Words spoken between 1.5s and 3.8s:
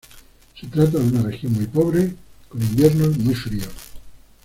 muy pobre, con inviernos muy fríos.